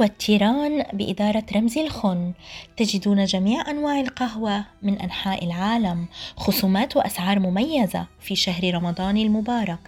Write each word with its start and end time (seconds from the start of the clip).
قهوة 0.00 0.12
تيران 0.18 0.84
بإدارة 0.92 1.44
رمزي 1.56 1.80
الخن. 1.80 2.32
تجدون 2.76 3.24
جميع 3.24 3.70
أنواع 3.70 4.00
القهوة 4.00 4.64
من 4.82 4.98
أنحاء 5.00 5.44
العالم. 5.44 6.06
خصومات 6.36 6.96
وأسعار 6.96 7.38
مميزة 7.38 8.06
في 8.20 8.36
شهر 8.36 8.74
رمضان 8.74 9.16
المبارك. 9.16 9.78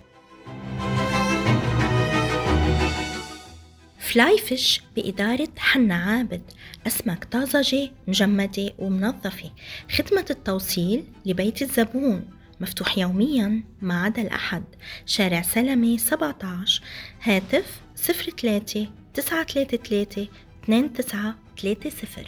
فلاي 3.98 4.38
فيش 4.38 4.80
بإدارة 4.96 5.48
حنا 5.58 5.94
عابد. 5.94 6.42
أسماك 6.86 7.24
طازجة 7.24 7.90
مجمدة 8.08 8.72
ومنظفة. 8.78 9.50
خدمة 9.90 10.26
التوصيل 10.30 11.04
لبيت 11.26 11.62
الزبون. 11.62 12.30
مفتوح 12.60 12.98
يوميا 12.98 13.62
ما 13.82 14.02
عدا 14.02 14.22
الأحد 14.22 14.64
شارع 15.06 15.42
سلمي 15.42 15.98
17 15.98 16.82
هاتف 17.22 17.80
03 17.96 18.86
933 19.14 20.28
2930 20.68 22.24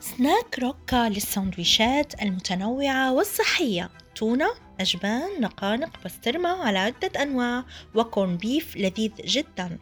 سناك 0.00 0.58
روكا 0.58 1.08
للسندويشات 1.08 2.22
المتنوعة 2.22 3.12
والصحية. 3.12 3.90
تونة؟ 4.14 4.48
أجبان 4.82 5.40
نقانق 5.40 5.90
بسترمة 6.04 6.48
على 6.48 6.78
عدة 6.78 7.22
أنواع 7.22 7.64
وكورن 7.94 8.36
بيف 8.36 8.76
لذيذ 8.76 9.12
جدا. 9.24 9.78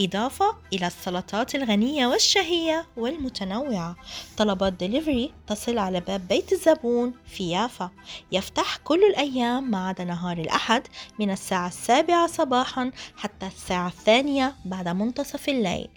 إضافة 0.00 0.56
إلى 0.72 0.86
السلطات 0.86 1.54
الغنية 1.54 2.06
والشهية 2.06 2.86
والمتنوعة. 2.96 3.96
طلبات 4.36 4.72
دليفري 4.72 5.32
تصل 5.46 5.78
على 5.78 6.00
باب 6.00 6.28
بيت 6.28 6.52
الزبون 6.52 7.14
في 7.26 7.50
يافا 7.50 7.90
يفتح 8.32 8.76
كل 8.76 9.04
الأيام 9.04 9.70
ما 9.70 9.88
عدا 9.88 10.04
نهار 10.04 10.38
الأحد 10.38 10.82
من 11.18 11.30
الساعة 11.30 11.68
السابعة 11.68 12.26
صباحا 12.26 12.90
حتى 13.16 13.46
الساعة 13.46 13.88
الثانية 13.88 14.54
بعد 14.64 14.88
منتصف 14.88 15.48
الليل. 15.48 15.88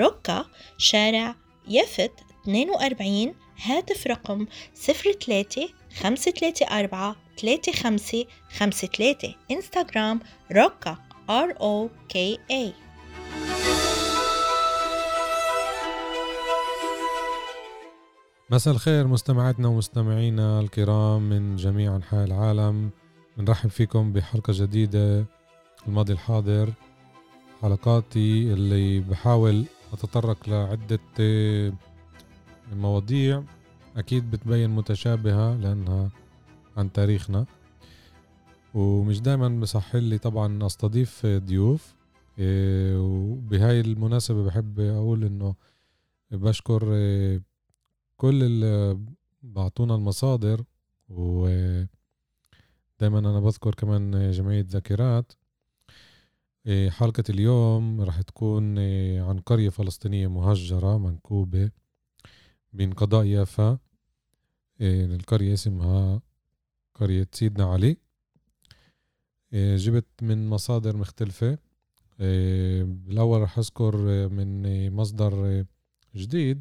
روكا 0.00 0.44
شارع 0.78 1.34
يفت 1.68 2.12
42 2.42 3.34
هاتف 3.64 4.06
رقم 4.06 4.46
03 4.74 5.68
534 5.94 7.14
35 7.72 8.24
53 8.58 9.34
انستغرام 9.50 10.20
روكا 10.52 10.96
R 11.28 11.54
O 11.58 11.88
K 12.12 12.16
A. 12.52 12.72
مساء 18.50 18.74
الخير 18.74 19.06
مستمعاتنا 19.06 19.68
ومستمعينا 19.68 20.60
الكرام 20.60 21.28
من 21.28 21.56
جميع 21.56 21.96
أنحاء 21.96 22.24
العالم. 22.24 22.90
بنرحب 23.36 23.70
فيكم 23.70 24.12
بحلقة 24.12 24.52
جديدة 24.56 25.24
الماضي 25.86 26.12
الحاضر. 26.12 26.72
حلقاتي 27.62 28.52
اللي 28.52 29.00
بحاول 29.00 29.64
أتطرق 29.92 30.48
لعدة 30.48 30.98
مواضيع. 32.72 33.42
أكيد 33.96 34.30
بتبين 34.30 34.70
متشابهة 34.70 35.56
لأنها 35.56 36.10
عن 36.76 36.92
تاريخنا. 36.92 37.46
ومش 38.74 39.20
دايما 39.20 39.48
بصحل 39.48 40.02
لي 40.02 40.18
طبعا 40.18 40.66
أستضيف 40.66 41.26
ضيوف. 41.26 41.94
إيه، 42.38 42.96
وبهاي 42.98 43.80
المناسبة 43.80 44.44
بحب 44.44 44.80
أقول 44.80 45.24
إنه 45.24 45.54
بشكر 46.30 46.94
إيه، 46.94 47.42
كل 48.16 48.42
اللي 48.42 48.98
بعطونا 49.42 49.94
المصادر. 49.94 50.64
و 51.08 51.46
دايما 53.00 53.18
أنا 53.18 53.40
بذكر 53.40 53.74
كمان 53.74 54.30
جمعية 54.30 54.66
ذاكرات. 54.68 55.32
إيه، 56.66 56.90
حلقة 56.90 57.24
اليوم 57.30 58.00
رح 58.00 58.20
تكون 58.22 58.78
عن 59.18 59.38
قرية 59.46 59.68
فلسطينية 59.68 60.26
مهجرة 60.26 60.98
منكوبة. 60.98 61.70
بين 62.72 62.92
قضاء 62.92 63.24
يافا 63.24 63.78
القرية 64.80 65.54
اسمها 65.54 66.20
قرية 66.94 67.28
سيدنا 67.32 67.64
علي. 67.64 67.96
آه، 69.52 69.76
جبت 69.76 70.06
من 70.22 70.48
مصادر 70.48 70.96
مختلفة. 70.96 71.58
آه، 72.20 72.82
بالأول 72.82 73.42
رح 73.42 73.58
أذكر 73.58 73.96
من 74.28 74.90
مصدر 74.92 75.64
جديد 76.16 76.60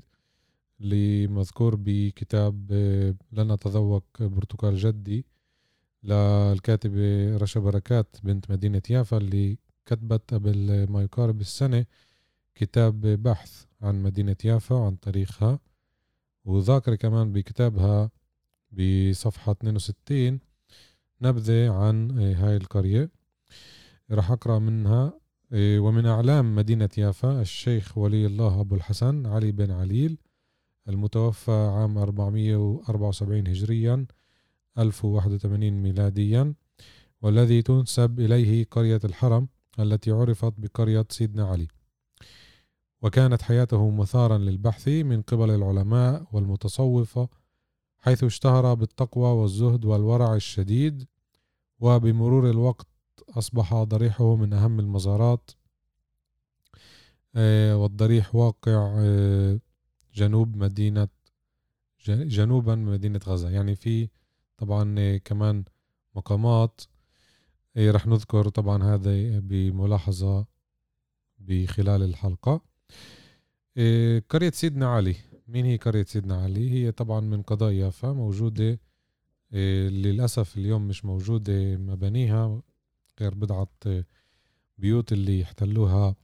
اللي 0.81 1.27
مذكور 1.27 1.75
بكتاب 1.75 2.71
لن 3.31 3.51
أتذوق 3.51 4.05
برتقال 4.19 4.77
جدي 4.77 5.25
للكاتبة 6.03 7.37
رشا 7.37 7.59
بركات 7.59 8.15
بنت 8.23 8.51
مدينة 8.51 8.81
يافا 8.89 9.17
اللي 9.17 9.57
كتبت 9.85 10.33
قبل 10.33 10.87
ما 10.89 11.03
يقارب 11.03 11.41
السنة 11.41 11.85
كتاب 12.55 13.01
بحث 13.01 13.65
عن 13.81 14.03
مدينة 14.03 14.35
يافا 14.45 14.75
وعن 14.75 14.99
تاريخها. 14.99 15.59
وذاكرة 16.45 16.95
كمان 16.95 17.31
بكتابها 17.33 18.11
بصفحة 18.71 19.51
62 19.51 20.39
نبذة 21.21 21.71
عن 21.71 22.19
آه، 22.19 22.33
هاي 22.33 22.57
القرية. 22.57 23.09
راح 24.11 24.31
أقرأ 24.31 24.59
منها 24.59 25.13
آه، 25.53 25.79
ومن 25.79 26.05
أعلام 26.05 26.55
مدينة 26.55 26.89
يافا 26.97 27.41
الشيخ 27.41 27.97
ولي 27.97 28.25
الله 28.25 28.61
أبو 28.61 28.75
الحسن 28.75 29.25
علي 29.25 29.51
بن 29.51 29.71
عليل 29.71 30.17
المتوفى 30.89 31.51
عام 31.51 31.97
474 31.97 33.47
هجريا 33.47 34.05
1081 34.77 35.73
ميلاديا 35.83 36.53
والذي 37.21 37.61
تنسب 37.61 38.19
إليه 38.19 38.65
قرية 38.71 38.99
الحرم 39.03 39.47
التي 39.79 40.11
عرفت 40.11 40.53
بقرية 40.57 41.05
سيدنا 41.09 41.45
علي. 41.45 41.67
وكانت 43.01 43.41
حياته 43.41 43.89
مثارا 43.89 44.37
للبحث 44.37 44.87
من 44.87 45.21
قبل 45.21 45.49
العلماء 45.49 46.27
والمتصوفة 46.31 47.29
حيث 47.99 48.23
اشتهر 48.23 48.73
بالتقوى 48.73 49.41
والزهد 49.41 49.85
والورع 49.85 50.35
الشديد 50.35 51.07
وبمرور 51.79 52.49
الوقت 52.49 52.87
أصبح 53.29 53.73
ضريحه 53.73 54.35
من 54.35 54.53
أهم 54.53 54.79
المزارات 54.79 55.51
آه، 57.35 57.77
والضريح 57.77 58.35
واقع 58.35 58.95
آه، 58.97 59.59
جنوب 60.13 60.57
مدينة 60.57 61.07
جنوبا 62.07 62.75
من 62.75 62.85
مدينة 62.85 63.19
غزة. 63.27 63.49
يعني 63.49 63.75
في 63.75 64.09
طبعا 64.57 64.95
آه، 64.99 65.17
كمان 65.17 65.63
مقامات. 66.15 66.81
رح 67.77 68.07
نذكر 68.07 68.49
طبعا 68.49 68.83
هذا 68.83 69.39
بملاحظة 69.39 70.45
بخلال 71.39 72.03
الحلقة. 72.03 72.61
قرية 74.29 74.51
سيدنا 74.51 74.87
علي. 74.87 75.15
مين 75.47 75.65
هي 75.65 75.77
قرية 75.77 76.03
سيدنا 76.03 76.43
علي؟ 76.43 76.71
هي 76.71 76.91
طبعا 76.91 77.19
من 77.19 77.41
قضاء 77.41 77.71
يافا 77.71 78.11
موجودة 78.13 78.79
إيه، 79.53 79.89
للأسف 79.89 80.57
اليوم 80.57 80.87
مش 80.87 81.05
موجودة 81.05 81.77
مبانيها 81.77 82.61
غير 83.21 83.33
بضعة 83.35 83.67
بيوت 84.77 85.13
اللي 85.13 85.43
احتلوها 85.43 86.15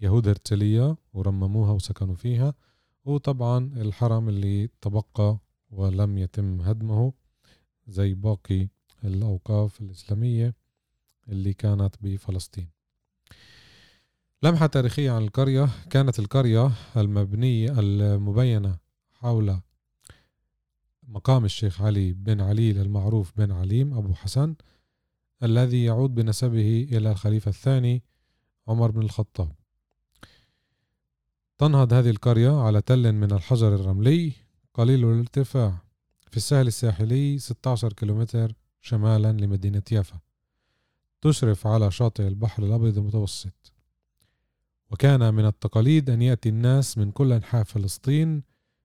يهود 0.00 0.28
هرتلية 0.28 0.96
ورمموها 1.12 1.72
وسكنوا 1.72 2.14
فيها 2.14 2.54
وطبعا 3.04 3.70
الحرم 3.76 4.28
اللي 4.28 4.68
تبقى 4.80 5.38
ولم 5.70 6.18
يتم 6.18 6.60
هدمه 6.60 7.12
زي 7.86 8.14
باقي 8.14 8.68
الأوقاف 9.04 9.80
الإسلامية 9.80 10.54
اللي 11.28 11.52
كانت 11.52 11.94
بفلسطين. 12.00 12.68
لمحة 14.42 14.66
تاريخية 14.66 15.10
عن 15.10 15.22
القرية 15.22 15.68
كانت 15.90 16.18
القرية 16.18 16.72
المبنية 16.96 17.80
المبينة 17.80 18.78
حول 19.12 19.60
مقام 21.08 21.44
الشيخ 21.44 21.82
علي 21.82 22.12
بن 22.12 22.40
علي 22.40 22.70
المعروف 22.70 23.32
بن 23.36 23.52
عليم 23.52 23.94
أبو 23.94 24.14
حسن 24.14 24.54
الذي 25.42 25.84
يعود 25.84 26.14
بنسبه 26.14 26.88
إلى 26.92 27.10
الخليفة 27.10 27.48
الثاني 27.48 28.02
عمر 28.68 28.90
بن 28.90 29.02
الخطاب. 29.02 29.52
تنهض 31.58 31.92
هذه 31.92 32.10
القرية 32.10 32.60
على 32.62 32.80
تل 32.80 33.12
من 33.12 33.32
الحجر 33.32 33.74
الرملي 33.74 34.32
قليل 34.74 35.04
الارتفاع 35.04 35.78
في 36.30 36.36
الساحل 36.36 36.66
الساحلي 36.66 37.38
16 37.38 37.92
كيلومتر 37.92 38.54
شمالا 38.80 39.32
لمدينة 39.32 39.82
يافا. 39.92 40.20
تشرف 41.20 41.66
على 41.66 41.90
شاطئ 41.90 42.26
البحر 42.28 42.62
الأبيض 42.62 42.98
المتوسط. 42.98 43.77
وكان 44.90 45.34
من 45.34 45.46
التقاليد 45.46 46.10
أن 46.10 46.22
يأتي 46.22 46.48
الناس 46.48 46.98
من 46.98 47.10
كل 47.10 47.32
أنحاء 47.32 47.64
فلسطين 47.64 48.42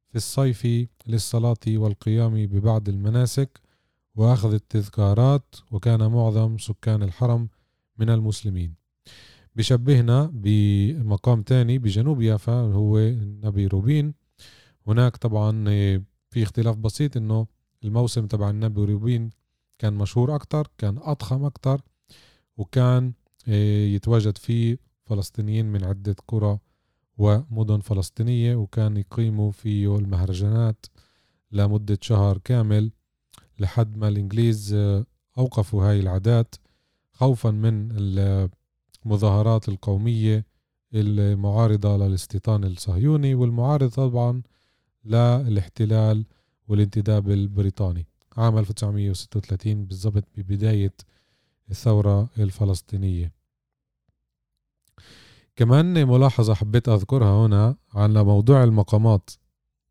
في 0.10 0.16
الصيف 0.16 0.88
للصلاة 1.08 1.58
والقيام 1.68 2.46
ببعض 2.46 2.90
المناسك 2.90 3.60
وأخذ 4.16 4.54
التذكارات 4.54 5.56
وكان 5.72 6.12
معظم 6.12 6.58
سكان 6.58 7.04
الحرم 7.04 7.50
من 7.98 8.10
المسلمين. 8.10 8.76
بشبهنا 9.56 10.32
بمقام 10.34 11.42
تاني 11.42 11.78
بجنوب 11.80 12.22
يافا 12.22 12.54
هو 12.54 12.98
النبي 12.98 13.68
روبين. 13.68 14.14
هناك 14.88 15.18
طبعا 15.18 15.66
في 16.30 16.44
اختلاف 16.44 16.78
بسيط 16.78 17.18
إنه 17.18 17.48
الموسم 17.84 18.28
تبع 18.28 18.50
النبي 18.50 18.82
روبين 18.86 19.30
كان 19.80 19.94
مشهور 19.94 20.36
أكتر 20.36 20.68
كان 20.78 20.98
أضخم 21.02 21.46
أكتر 21.46 21.82
وكان 22.58 23.14
يتواجد 23.48 24.38
فيه 24.38 24.78
فلسطينيين 25.14 25.66
من 25.66 25.84
عدة 25.84 26.16
قرى 26.28 26.60
ومدن 27.18 27.80
فلسطينية 27.80 28.56
وكان 28.56 28.98
يقيموا 28.98 29.52
فيه 29.52 29.96
المهرجانات 29.96 30.86
لمدة 31.52 31.98
شهر 32.02 32.38
كامل 32.38 32.92
لحد 33.60 33.98
ما 33.98 34.08
الإنجليز 34.08 34.74
أوقفوا 35.38 35.90
هاي 35.90 36.00
العادات 36.00 36.56
خوفا 37.12 37.52
من 37.52 37.90
المظاهرات 39.06 39.70
القومية 39.70 40.46
المعارضة 40.94 41.98
للاستيطان 41.98 42.64
الصهيوني 42.64 43.36
والمعارضة 43.36 43.90
طبعا 43.90 44.42
للاحتلال 45.06 46.26
والانتداب 46.68 47.32
البريطاني. 47.32 48.08
عام 48.38 48.58
1936 48.58 49.86
بالضبط 49.86 50.24
ببداية 50.38 50.94
الثورة 51.72 52.30
الفلسطينية. 52.40 53.43
كمان 55.56 56.08
ملاحظة 56.08 56.54
حبيت 56.54 56.90
أذكرها 56.90 57.46
هنا 57.46 57.76
عن 57.94 58.18
موضوع 58.18 58.64
المقامات. 58.64 59.30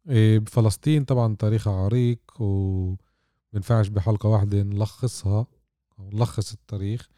إيه، 0.08 0.38
بفلسطين 0.38 1.04
طبعا 1.04 1.36
تاريخها 1.36 1.72
عريق 1.72 2.18
ومنفعش 2.38 3.88
بحلقة 3.88 4.28
واحدة 4.28 4.62
نلخصها 4.62 5.46
أو 5.98 6.10
نلخص 6.10 6.52
التاريخ. 6.52 7.08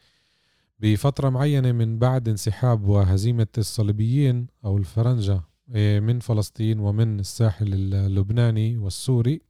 بفترة 0.79 1.29
معينة 1.29 1.71
من 1.71 1.99
بعد 1.99 2.29
انسحاب 2.29 2.87
وهزيمة 2.87 3.47
الصليبيين 3.57 4.47
أو 4.65 4.77
الفرنجة 4.77 5.41
إيه، 5.75 5.99
من 5.99 6.19
فلسطين 6.19 6.79
ومن 6.79 7.19
الساحل 7.19 7.73
اللبناني 7.73 8.77
والسوري. 8.77 9.41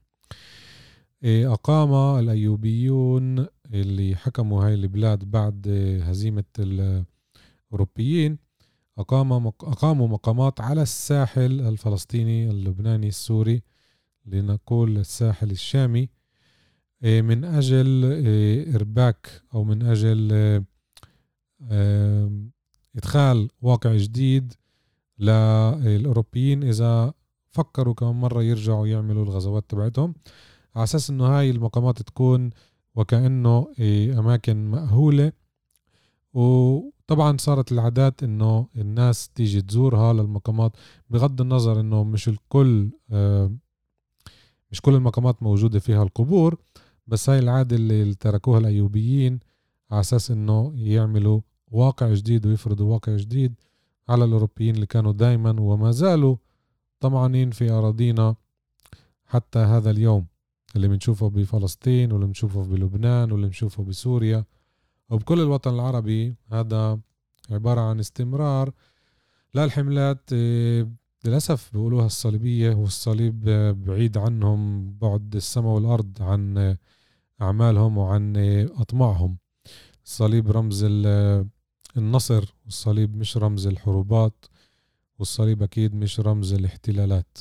إيه، 1.24 1.53
أقام 1.53 1.94
الأيوبيون 2.19 3.47
اللي 3.74 4.15
حكموا 4.15 4.65
هاي 4.65 4.74
البلاد 4.74 5.24
بعد 5.31 5.68
هزيمة 6.03 6.44
الأوروبيين. 6.59 8.44
أقام 8.97 9.47
أقاموا 9.47 10.07
مقامات 10.07 10.62
على 10.62 10.81
الساحل 10.81 11.62
الفلسطيني 11.62 12.50
اللبناني 12.50 13.07
السوري 13.07 13.62
لنقول 14.25 14.97
الساحل 14.97 15.51
الشامي. 15.51 16.09
إيه، 17.03 17.21
من 17.21 17.45
أجل 17.45 18.06
إيه، 18.06 18.75
إرباك 18.75 19.42
أو 19.53 19.63
من 19.63 19.83
أجل 19.83 20.33
إيه، 20.33 20.63
إدخال 22.95 23.50
واقع 23.62 23.95
جديد 23.95 24.53
للأوروبيين. 25.19 26.63
إذا 26.63 27.13
فكروا 27.50 27.94
كمان 27.94 28.15
مرة 28.15 28.44
يرجعوا 28.44 28.88
يعملوا 28.88 29.24
الغزوات 29.24 29.65
تبعتهم 29.69 30.15
على 30.75 30.83
أساس 30.83 31.09
إنه 31.09 31.25
هاي 31.25 31.50
المقامات 31.50 32.01
تكون 32.01 32.50
وكأنه 32.95 33.68
أماكن 34.19 34.71
مأهولة. 34.71 35.31
وطبعا 37.06 37.38
صارت 37.38 37.72
العادات 37.72 38.24
إنه 38.24 38.68
الناس 38.75 39.30
تيجي 39.30 39.62
تزورها 39.62 40.13
للمقامات 40.13 40.72
بغض 41.10 41.42
النظر 41.42 41.80
إنه 41.80 42.04
مش 42.04 42.28
الكل 42.30 42.90
آه، 43.12 43.52
مش 44.72 44.81
كل 44.81 44.94
المقامات 44.94 45.44
موجودة 45.44 45.80
فيها 45.80 46.04
القبور 46.04 46.57
بس 47.07 47.30
هاي 47.30 47.40
العادة 47.40 47.75
اللي 47.75 48.13
تركوها 48.16 48.60
الأيوبيين 48.60 49.40
على 49.92 50.00
أساس 50.00 50.31
إنه 50.31 50.74
يعملوا 50.75 51.42
واقع 51.72 52.13
جديد 52.13 52.46
ويفرضوا 52.46 52.94
واقع 52.94 53.16
جديد 53.16 53.54
على 54.10 54.25
الأوروبيين 54.25 54.75
اللي 54.75 54.86
كانوا 54.86 55.12
دايما 55.12 55.56
وما 55.60 55.92
زالوا 55.92 56.36
طمعانين 57.00 57.52
في 57.52 57.72
أراضينا 57.72 58.36
حتى 59.25 59.60
هذا 59.60 59.92
اليوم 59.92 60.25
اللي 60.75 60.88
بنشوفه 60.88 61.30
بفلسطين 61.30 62.12
واللي 62.12 62.28
بنشوفه 62.28 62.63
بلبنان 62.63 63.31
واللي 63.31 63.48
بنشوفه 63.48 63.84
بسوريا. 63.84 64.46
وبكل 65.10 65.40
الوطن 65.40 65.74
العربي 65.74 66.36
هذا 66.52 67.00
عبارة 67.50 67.81
عن 67.81 68.00
استمرار 68.00 68.72
للحملات 69.56 70.30
آه، 70.34 70.92
للأسف 71.25 71.69
بيقولوها 71.74 72.06
الصليبية 72.06 72.75
والصليب 72.75 73.44
بعيد 73.86 74.18
عنهم 74.18 74.92
بعد 74.98 75.36
السماء 75.36 75.74
والأرض 75.74 76.22
عن 76.22 76.75
أعمالهم 77.42 77.98
وعن 77.98 78.34
أطماعهم. 78.78 79.38
الصليب 80.06 80.52
رمز 80.52 80.86
النصر 81.98 82.56
والصليب 82.66 83.18
مش 83.18 83.38
رمز 83.38 83.68
الحروبات 83.68 84.46
والصليب 85.19 85.63
أكيد 85.63 85.96
مش 85.96 86.19
رمز 86.19 86.54
الاحتلالات. 86.54 87.38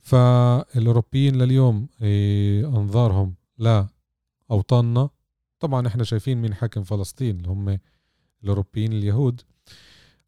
فالأوروبيين 0.00 1.36
لليوم 1.36 1.88
آه، 2.02 2.60
أنظارهم 2.60 3.34
لا 3.58 3.88
أوطاننا 4.50 5.10
طبعا 5.60 5.86
إحنا 5.86 6.04
شايفين 6.04 6.42
مين 6.42 6.54
حاكم 6.54 6.82
فلسطين 6.82 7.36
اللي 7.36 7.48
هم 7.48 7.78
الأوروبيين 8.44 8.92
اليهود. 8.92 9.40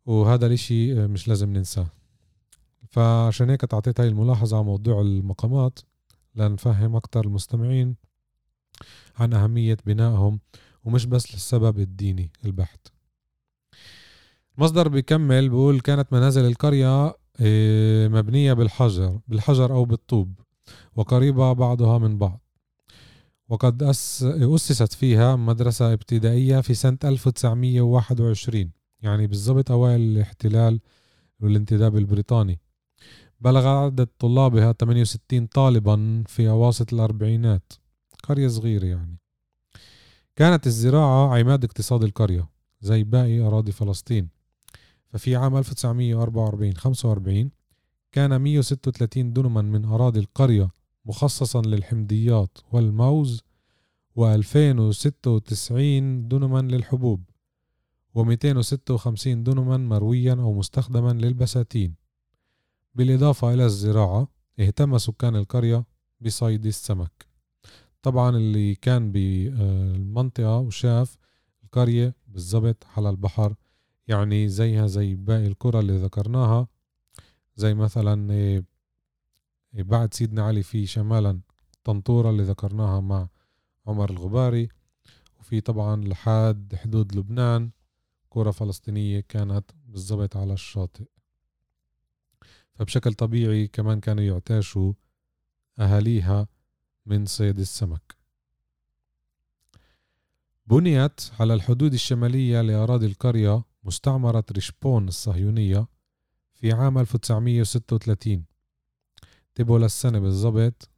وهذا 0.06 0.46
الإشي 0.46 0.94
مش 0.94 1.28
لازم 1.28 1.52
ننساه. 1.52 1.86
فعشان 2.88 3.50
هيك 3.50 3.60
تعطيت 3.60 4.00
هاي 4.00 4.08
الملاحظة 4.08 4.56
على 4.56 4.66
موضوع 4.66 5.00
المقامات 5.00 5.78
لنفهم 6.34 6.96
أكتر 6.96 7.24
المستمعين 7.24 7.96
عن 9.16 9.32
أهمية 9.34 9.76
بنائهم 9.86 10.40
ومش 10.84 11.06
بس 11.06 11.32
للسبب 11.34 11.78
الديني 11.78 12.32
البحت. 12.44 12.88
مصدر 14.58 14.88
بيكمل 14.88 15.48
بيقول 15.48 15.80
كانت 15.80 16.12
منازل 16.12 16.44
القرية 16.46 17.14
آه، 17.40 18.08
مبنية 18.08 18.52
بالحجر 18.52 19.18
بالحجر 19.28 19.72
أو 19.72 19.84
بالطوب 19.84 20.40
وقريبة 20.96 21.52
بعضها 21.52 21.98
من 21.98 22.18
بعض. 22.18 22.40
وقد 23.50 23.82
أسست 23.82 24.92
فيها 24.92 25.36
مدرسة 25.36 25.92
ابتدائية 25.92 26.60
في 26.60 26.74
سنة 26.74 26.98
1921 27.04 28.70
يعني 29.02 29.26
بالضبط 29.26 29.70
أوائل 29.70 30.00
الاحتلال 30.00 30.80
والانتداب 31.40 31.96
البريطاني. 31.96 32.60
بلغ 33.40 33.66
عدد 33.66 34.08
طلابها 34.18 34.72
68 34.72 35.46
طالبا 35.46 36.24
في 36.26 36.48
أواسط 36.48 36.92
الأربعينات 36.92 37.72
قرية 38.22 38.48
صغيرة 38.48 38.86
يعني. 38.86 39.18
كانت 40.36 40.66
الزراعة 40.66 41.38
عماد 41.38 41.64
اقتصاد 41.64 42.04
القرية 42.04 42.48
زي 42.80 43.04
باقي 43.04 43.40
أراضي 43.40 43.72
فلسطين. 43.72 44.28
ففي 45.08 45.36
عام 45.36 45.56
1944 45.56 46.76
45 46.76 47.50
كان 48.12 48.40
136 48.40 49.32
دنما 49.32 49.62
من 49.62 49.84
أراضي 49.84 50.20
القرية 50.20 50.70
مخصصا 51.04 51.62
للحمضيات 51.62 52.58
والموز 52.72 53.42
و2096 54.18 55.70
دنما 56.28 56.60
للحبوب 56.60 57.22
و256 58.18 59.26
دنما 59.26 59.76
مرويا 59.76 60.32
أو 60.32 60.52
مستخدما 60.54 61.12
للبساتين. 61.12 61.94
بالإضافة 62.94 63.54
إلى 63.54 63.64
الزراعة 63.64 64.28
اهتم 64.60 64.98
سكان 64.98 65.36
القرية 65.36 65.84
بصيد 66.20 66.66
السمك. 66.66 67.26
طبعا 68.02 68.36
اللي 68.36 68.74
كان 68.74 69.12
بالمنطقة 69.12 70.58
وشاف 70.58 71.18
القرية 71.64 72.14
بالضبط 72.28 72.86
على 72.96 73.10
البحر 73.10 73.54
يعني 74.08 74.48
زيها 74.48 74.86
زي 74.86 75.14
باقي 75.14 75.46
القرى 75.46 75.80
اللي 75.80 75.96
ذكرناها 75.96 76.68
زي 77.56 77.74
مثلا 77.74 78.64
بعد 79.72 80.14
سيدنا 80.14 80.42
علي 80.42 80.62
في 80.62 80.86
شمالا 80.86 81.40
طنطورة 81.84 82.30
اللي 82.30 82.42
ذكرناها 82.42 83.00
مع 83.00 83.28
عمر 83.86 84.10
الغباري. 84.10 84.68
وفي 85.40 85.60
طبعا 85.60 85.96
لحد 86.04 86.74
حدود 86.74 87.16
لبنان 87.16 87.70
قرى 88.30 88.52
فلسطينية 88.52 89.20
كانت 89.20 89.70
بالضبط 89.86 90.36
على 90.36 90.52
الشاطئ. 90.52 91.04
فبشكل 92.74 93.14
طبيعي 93.14 93.66
كمان 93.66 94.00
كانوا 94.00 94.24
يعتاشوا 94.24 94.92
أهاليها 95.78 96.48
من 97.06 97.26
صيد 97.26 97.58
السمك. 97.58 98.16
بنيت 100.66 101.20
على 101.40 101.54
الحدود 101.54 101.92
الشمالية 101.92 102.60
لأراضي 102.60 103.06
القرية 103.06 103.64
مستعمرة 103.84 104.44
ريشبون 104.52 105.08
الصهيونية 105.08 105.86
في 106.54 106.72
عام 106.72 106.98
1936 106.98 108.44
انتبهوا 109.50 109.78
للسنة 109.78 110.18
بالضبط 110.18 110.88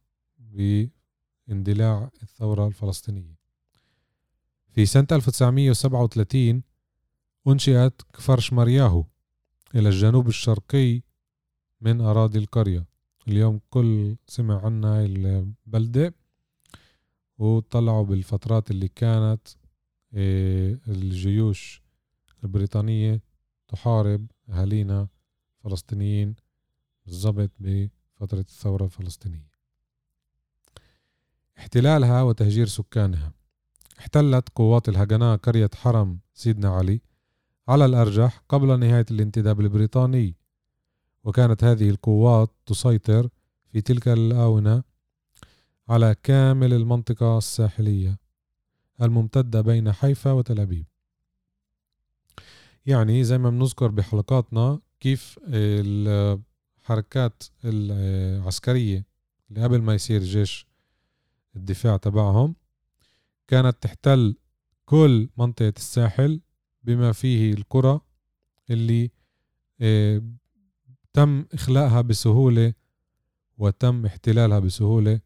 باندلاع 1.47 2.09
الثورة 2.23 2.67
الفلسطينية. 2.67 3.37
في 4.71 4.85
سنة 4.85 5.07
1937 5.11 6.63
أنشئت 7.47 8.01
كفر 8.13 8.39
شمرياهو 8.39 9.05
إلى 9.75 9.89
الجنوب 9.89 10.27
الشرقي 10.27 11.01
من 11.81 12.01
أراضي 12.01 12.39
القرية. 12.39 12.85
اليوم 13.27 13.59
كل 13.69 14.15
سمع 14.27 14.65
عنها 14.65 15.05
البلدة 15.05 16.13
وطلعوا 17.37 18.05
بالفترات 18.05 18.71
اللي 18.71 18.87
كانت 18.87 19.47
آه، 20.13 20.79
الجيوش 20.87 21.81
البريطانية 22.43 23.21
تحارب 23.67 24.31
أهالينا 24.49 25.07
فلسطينيين 25.63 26.35
بالضبط 27.05 27.51
بفترة 28.23 28.39
الثورة 28.39 28.85
الفلسطينية. 28.85 29.51
احتلالها 31.57 32.21
وتهجير 32.21 32.67
سكانها. 32.67 33.33
احتلت 33.99 34.49
قوات 34.55 34.89
الهجناء 34.89 35.37
قرية 35.37 35.69
حرم 35.75 36.19
سيدنا 36.33 36.69
علي 36.69 37.01
على 37.67 37.85
الأرجح 37.85 38.43
قبل 38.49 38.79
نهاية 38.79 39.05
الانتداب 39.11 39.59
البريطاني. 39.59 40.35
وكانت 41.23 41.63
هذه 41.63 41.89
القوات 41.89 42.51
تسيطر 42.65 43.29
في 43.71 43.81
تلك 43.81 44.07
الآونة 44.07 44.83
على 45.89 46.15
كامل 46.23 46.73
المنطقة 46.73 47.37
الساحلية 47.37 48.19
الممتدة 49.01 49.61
بين 49.61 49.91
حيفا 49.91 50.31
وتل 50.31 50.59
أبيب. 50.59 50.85
يعني 52.85 53.23
زي 53.23 53.37
ما 53.37 53.49
بنذكر 53.49 53.87
بحلقاتنا 53.87 54.79
كيف 54.99 55.39
الحركات 56.83 57.43
العسكرية 57.65 59.05
اللي 59.49 59.63
قبل 59.63 59.81
ما 59.81 59.93
يصير 59.93 60.23
جيش 60.23 60.67
الدفاع 61.55 61.97
تبعهم 61.97 62.55
كانت 63.47 63.77
تحتل 63.81 64.35
كل 64.85 65.29
منطقة 65.37 65.73
الساحل 65.77 66.41
بما 66.83 67.11
فيه 67.11 67.53
القرى 67.53 67.99
اللي 68.69 69.11
آه، 69.81 70.21
تم 71.13 71.45
إخلاءها 71.53 72.01
بسهولة 72.01 72.73
وتم 73.57 74.05
احتلالها 74.05 74.59
بسهولة 74.59 75.19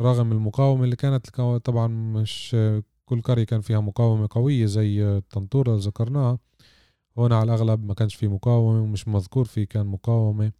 رغم 0.00 0.32
المقاومة 0.32 0.84
اللي 0.84 0.96
كانت 0.96 1.26
طبعا 1.64 1.86
مش 1.86 2.56
كل 3.04 3.20
قرية 3.22 3.44
كان 3.44 3.60
فيها 3.60 3.80
مقاومة 3.80 4.28
قوية 4.30 4.66
زي 4.66 5.04
الطنطورة 5.04 5.70
اللي 5.70 5.82
ذكرناها 5.82 6.38
هون 7.18 7.32
على 7.32 7.44
الأغلب 7.54 7.84
ما 7.84 7.94
كانش 7.94 8.14
في 8.14 8.28
مقاومة 8.28 8.82
ومش 8.82 9.08
مذكور 9.08 9.44
في 9.44 9.66
كان 9.66 9.86
مقاومة. 9.86 10.52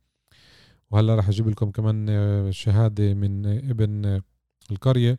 وهلا 0.92 1.14
راح 1.14 1.28
أجيب 1.28 1.48
لكم 1.48 1.70
كمان 1.70 2.06
آه، 2.08 2.50
شهادة 2.50 3.14
من 3.14 3.46
ابن 3.46 4.20
القرية 4.70 5.18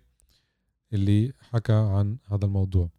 اللي 0.94 1.34
حكى 1.40 1.74
عن 1.74 2.18
هذا 2.26 2.46
الموضوع. 2.46 2.90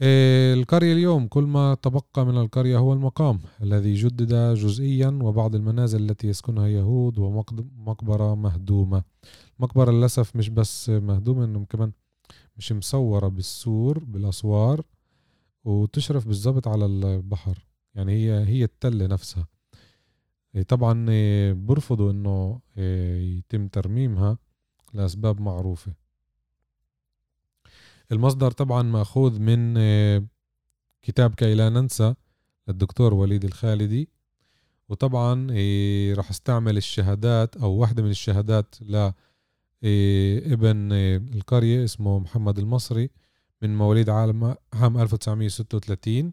آه، 0.00 0.54
القرية 0.54 0.92
اليوم 0.92 1.28
كل 1.28 1.44
ما 1.44 1.74
تبقى 1.74 2.26
من 2.26 2.38
القرية 2.38 2.78
هو 2.78 2.92
المقام 2.92 3.40
الذي 3.62 3.94
جدد 3.94 4.54
جزئيا 4.54 5.18
وبعض 5.22 5.54
المنازل 5.54 6.10
التي 6.10 6.28
يسكنها 6.28 6.68
يهود 6.68 7.18
ومقبرة 7.18 8.34
مهدومة. 8.34 9.02
المقبرة 9.58 9.90
للأسف 9.90 10.36
مش 10.36 10.48
بس 10.48 10.88
مهدومة 10.90 11.44
إنه 11.44 11.64
كمان 11.64 11.92
مش 12.56 12.72
مصورة 12.72 13.28
بالسور 13.28 14.04
بالأسوار 14.04 14.82
وتشرف 15.64 16.26
بالضبط 16.26 16.68
على 16.68 16.86
البحر. 16.86 17.66
يعني 17.94 18.12
هي 18.12 18.44
هي 18.48 18.64
التلة 18.64 19.06
نفسها. 19.06 19.40
آه، 19.40 19.59
طبعا 20.68 21.06
آه، 21.10 21.52
برفضوا 21.52 22.10
إنه 22.10 22.60
يتم 23.38 23.68
ترميمها 23.68 24.38
لأسباب 24.94 25.40
معروفة. 25.40 25.92
المصدر 28.12 28.50
طبعا 28.50 28.82
مأخوذ 28.82 29.40
من 29.40 29.74
كتاب 31.02 31.34
كي 31.34 31.54
لا 31.54 31.68
ننسى 31.68 32.14
للدكتور 32.68 33.14
وليد 33.14 33.44
الخالدي. 33.44 34.08
وطبعا 34.88 35.46
راح 36.14 36.30
استعمل 36.30 36.76
الشهادات 36.76 37.56
أو 37.56 37.72
واحدة 37.72 38.02
من 38.02 38.10
الشهادات 38.10 38.74
ل 38.82 39.10
آه، 39.84 40.38
ابن 40.38 40.92
القرية 41.36 41.84
اسمه 41.84 42.18
محمد 42.18 42.58
المصري 42.58 43.10
من 43.62 43.76
مواليد 43.76 44.10
عام 44.10 44.56
1936 44.98 46.32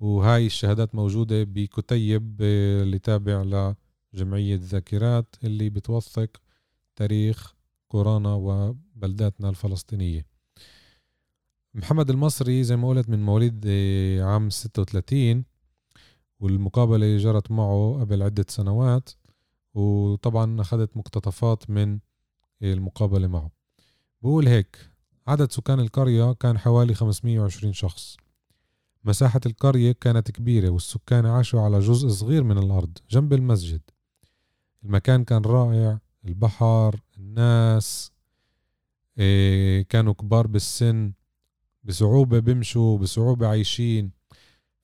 وهاي 0.00 0.46
الشهادات 0.46 0.94
موجودة 0.94 1.44
بكتيب 1.44 2.42
اللي 2.42 2.98
تابع 2.98 3.74
لجمعية 4.14 4.60
ذاكرات 4.62 5.36
اللي 5.44 5.70
بتوثق 5.70 6.40
تاريخ 6.96 7.54
كورونا 7.88 8.34
وبلداتنا 8.34 9.48
الفلسطينية. 9.48 10.26
محمد 11.74 12.10
المصري 12.10 12.64
زي 12.64 12.76
ما 12.76 12.88
قلت 12.88 13.08
من 13.08 13.22
مواليد 13.22 13.64
آه، 13.66 14.22
عام 14.22 14.50
36 14.50 15.44
والمقابلة 16.40 17.16
جرت 17.16 17.50
معه 17.50 17.98
قبل 18.00 18.22
عدة 18.22 18.46
سنوات 18.48 19.10
وطبعا 19.74 20.60
أخذت 20.60 20.96
مقتطفات 20.96 21.70
من 21.70 21.98
المقابلة 22.62 23.26
معه. 23.26 23.50
بقول 24.22 24.48
هيك 24.48 24.90
عدد 25.26 25.52
سكان 25.52 25.80
القرية 25.80 26.32
كان 26.32 26.58
حوالي 26.58 26.94
520 26.94 27.72
شخص. 27.72 28.16
مساحة 29.04 29.40
القرية 29.46 29.92
كانت 29.92 30.30
كبيرة 30.30 30.70
والسكان 30.70 31.26
عاشوا 31.26 31.60
على 31.60 31.78
جزء 31.78 32.08
صغير 32.08 32.44
من 32.44 32.58
الأرض 32.58 32.98
جنب 33.10 33.32
المسجد. 33.32 33.80
المكان 34.84 35.24
كان 35.24 35.42
رائع 35.42 35.98
البحر 36.24 37.00
الناس 37.18 38.12
إيه 39.18 39.82
كانوا 39.82 40.12
كبار 40.12 40.46
بالسن 40.46 41.12
بصعوبة 41.84 42.38
بمشوا 42.38 42.98
بصعوبة 42.98 43.46
عايشين. 43.46 44.10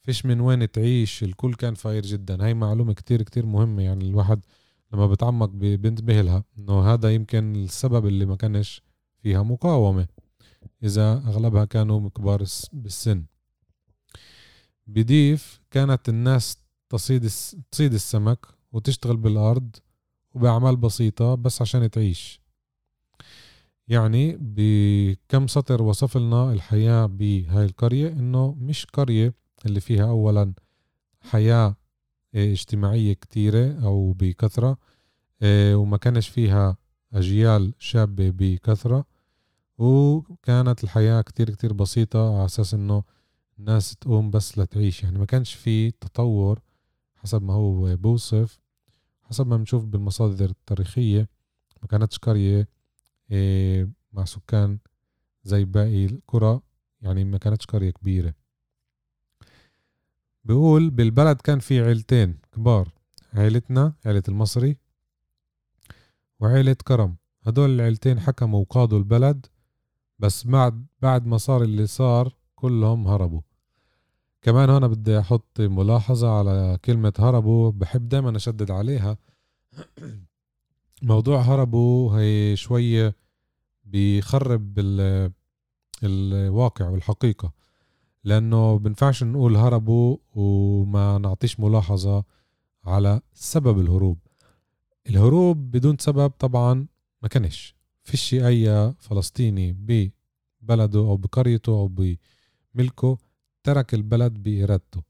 فيش 0.02 0.26
من 0.26 0.40
وين 0.40 0.70
تعيش 0.70 1.22
الكل 1.24 1.54
كان 1.54 1.74
فاير 1.74 2.02
جدا. 2.02 2.44
هاي 2.44 2.54
معلومة 2.54 2.92
كتير 2.92 3.22
كتير 3.22 3.46
مهمة 3.46 3.82
يعني 3.82 4.08
الواحد 4.08 4.44
لما 4.92 5.06
بتعمق 5.06 5.48
بينتبه 5.48 6.20
لها 6.20 6.44
إنه 6.58 6.92
هذا 6.92 7.14
يمكن 7.14 7.56
السبب 7.56 8.06
اللي 8.06 8.26
ما 8.26 8.36
كانش 8.36 8.82
فيها 9.22 9.42
مقاومة. 9.42 10.06
إذا 10.82 11.12
أغلبها 11.12 11.64
كانوا 11.64 12.08
كبار 12.08 12.44
بالسن. 12.72 13.24
بضيف 14.86 15.60
كانت 15.70 16.08
الناس 16.08 16.58
تصيد 16.88 17.30
تصيد 17.70 17.94
السمك 17.94 18.46
وتشتغل 18.72 19.16
بالأرض 19.16 19.76
وبأعمال 20.34 20.76
بسيطة 20.76 21.34
بس 21.34 21.62
عشان 21.62 21.90
تعيش. 21.90 22.40
يعني 23.88 24.38
بكم 24.40 25.46
سطر 25.46 25.82
وصف 25.82 26.16
لنا 26.16 26.52
الحياة 26.52 27.06
بهاي 27.06 27.64
القرية 27.64 28.08
إنه 28.08 28.54
مش 28.60 28.86
قرية 28.86 29.34
اللي 29.66 29.80
فيها 29.80 30.08
أولا 30.08 30.54
حياة 31.20 31.76
آه، 32.34 32.52
اجتماعية 32.52 33.12
كتيرة 33.12 33.84
أو 33.84 34.12
بكثرة 34.12 34.78
آه، 35.42 35.74
وما 35.74 35.96
كانش 35.96 36.28
فيها 36.28 36.76
أجيال 37.12 37.74
شابة 37.78 38.30
بكثرة 38.30 39.04
وكانت 39.78 40.84
الحياة 40.84 41.20
كتير 41.20 41.50
كتير 41.50 41.72
بسيطة 41.72 42.36
على 42.36 42.44
أساس 42.44 42.74
إنه 42.74 43.02
الناس 43.60 43.96
تقوم 43.96 44.30
بس 44.30 44.58
لتعيش. 44.58 45.02
يعني 45.02 45.18
ما 45.18 45.24
كانش 45.24 45.54
في 45.54 45.90
تطور 45.90 46.60
حسب 47.16 47.42
ما 47.42 47.52
هو 47.54 47.96
بوصف 47.96 48.60
حسب 49.22 49.46
ما 49.46 49.56
بنشوف 49.56 49.84
بالمصادر 49.84 50.50
التاريخية. 50.50 51.28
ما 51.82 51.88
كانتش 51.88 52.18
قرية 52.18 52.68
إيه، 53.30 53.90
مع 54.12 54.24
سكان 54.24 54.78
زي 55.44 55.64
باقي 55.64 56.06
القرى. 56.06 56.60
يعني 57.02 57.24
ما 57.24 57.38
كانتش 57.38 57.66
قرية 57.66 57.90
كبيرة. 57.90 58.34
بيقول 60.44 60.90
بالبلد 60.90 61.40
كان 61.40 61.58
في 61.58 61.80
عيلتين 61.80 62.38
كبار 62.52 62.88
عيلتنا 63.34 63.94
عيلة 64.06 64.22
المصري 64.28 64.76
وعيلة 66.40 66.76
كرم. 66.84 67.16
هدول 67.42 67.70
العيلتين 67.70 68.20
حكموا 68.20 68.60
وقادوا 68.60 68.98
البلد 68.98 69.46
بس 70.18 70.46
بعد 70.46 70.86
بعد 71.02 71.26
ما 71.26 71.38
صار 71.38 71.62
اللي 71.62 71.86
صار 71.86 72.36
كلهم 72.54 73.08
هربوا. 73.08 73.40
كمان 74.42 74.70
هنا 74.70 74.86
بدي 74.86 75.18
أحط 75.18 75.60
ملاحظة 75.60 76.38
على 76.38 76.78
كلمة 76.84 77.12
هربوا 77.18 77.70
بحب 77.70 78.08
دايما 78.08 78.36
أشدد 78.36 78.70
عليها. 78.70 79.16
موضوع 81.02 81.40
هربوا 81.40 82.18
هي 82.18 82.56
شوية 82.56 83.16
بيخرب 83.84 84.78
الواقع 86.02 86.88
والحقيقة 86.88 87.52
لأنه 88.24 88.78
بنفعش 88.78 89.22
نقول 89.22 89.56
هربوا 89.56 90.16
وما 90.34 91.18
نعطيش 91.18 91.60
ملاحظة 91.60 92.24
على 92.84 93.20
سبب 93.32 93.80
الهروب. 93.80 94.18
الهروب 95.08 95.70
بدون 95.70 95.98
سبب 95.98 96.30
طبعا 96.30 96.86
ما 97.22 97.28
كانش. 97.28 97.76
فيش 98.02 98.34
أي 98.34 98.94
فلسطيني 98.98 99.72
ببلده 99.72 101.00
أو 101.00 101.16
بقريته 101.16 101.72
أو 101.72 102.16
بملكه 102.74 103.18
ترك 103.70 103.94
البلد 103.94 104.32
بإرادته. 104.32 105.02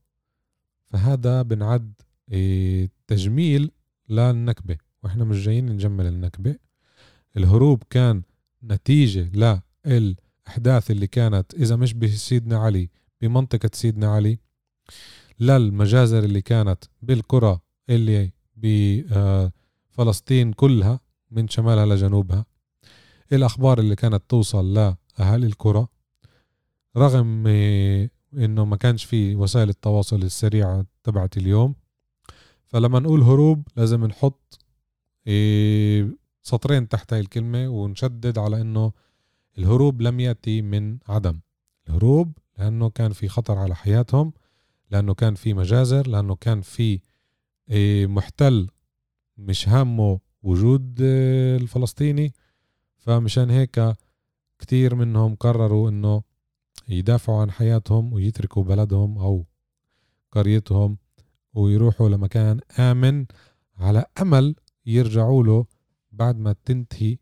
فهذا 0.87 1.43
بنعد 1.43 1.93
إيه، 2.33 2.91
تجميل 3.07 3.71
للنكبة. 4.09 4.77
وإحنا 5.03 5.25
مش 5.25 5.45
جايين 5.45 5.67
نجمل 5.67 6.07
النكبة. 6.07 6.57
الهروب 7.37 7.83
كان 7.91 8.23
نتيجة 8.65 9.31
للأحداث 9.85 10.91
اللي 10.91 11.07
كانت 11.07 11.55
إذا 11.55 11.77
مش 11.77 11.95
بسيدنا 11.95 12.59
علي 12.59 12.91
بمنطقة 13.21 13.71
سيدنا 13.73 14.07
علي 14.15 14.39
للمجازر 15.41 16.25
اللي 16.25 16.43
كانت 16.43 16.85
بالقرى 17.03 17.61
اللي 17.91 18.33
بفلسطين 18.57 20.53
كلها 20.53 21.01
من 21.31 21.49
شمالها 21.49 21.87
لجنوبها. 21.87 22.45
الأخبار 23.33 23.79
اللي 23.79 23.97
كانت 23.97 24.23
توصل 24.29 24.75
لأهالي 24.75 25.47
القرى. 25.47 25.87
رغم 26.97 27.45
إنه 28.35 28.65
ما 28.65 28.77
كانش 28.77 29.05
في 29.05 29.35
وسائل 29.35 29.69
التواصل 29.69 30.23
السريعة 30.23 30.87
تبعت 31.03 31.37
اليوم. 31.37 31.75
فلما 32.67 32.99
نقول 32.99 33.23
هروب 33.23 33.69
لازم 33.77 34.05
نحط 34.05 34.59
سطرين 36.43 36.89
تحت 36.89 37.13
هاي 37.13 37.21
الكلمة 37.21 37.69
ونشدد 37.69 38.39
على 38.39 38.61
إنه 38.61 38.93
الهروب 39.59 40.03
لم 40.03 40.21
يأتي 40.21 40.63
من 40.63 40.99
عدم. 41.09 41.41
الهروب 41.89 42.39
لأنه 42.59 42.91
كان 42.91 43.13
في 43.13 43.29
خطر 43.29 43.59
على 43.59 43.75
حياتهم 43.77 44.33
لأنه 44.91 45.15
كان 45.15 45.35
في 45.35 45.55
مجازر 45.55 46.09
لأنه 46.09 46.35
كان 46.35 46.61
في 46.61 47.01
محتل 48.07 48.69
مش 49.39 49.69
هامه 49.69 50.21
وجود 50.43 51.01
الفلسطيني. 51.61 52.33
فمشان 52.97 53.51
هيك 53.51 53.97
كتير 54.59 54.95
منهم 54.95 55.35
قرروا 55.35 55.91
إنه 55.91 56.23
يدافعوا 56.99 57.41
عن 57.41 57.51
حياتهم 57.51 58.13
ويتركوا 58.13 58.65
بلدهم 58.65 59.19
أو 59.19 59.47
قريتهم 60.33 60.99
ويروحوا 61.55 62.09
لمكان 62.09 62.61
آمن 62.79 63.27
على 63.79 64.05
أمل 64.23 64.55
يرجعوا 64.87 65.45
له 65.45 65.67
بعد 66.13 66.39
ما 66.39 66.55
تنتهي 66.65 67.19